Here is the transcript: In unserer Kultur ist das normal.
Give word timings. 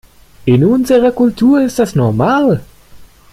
In 0.45 0.65
unserer 0.65 1.11
Kultur 1.11 1.61
ist 1.61 1.77
das 1.77 1.93
normal. 1.93 2.63